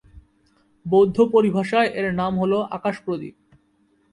[0.85, 3.35] বৌদ্ধ পরিভাষায় এর নাম হলো, ‘আকাশ-প্রদীপ’।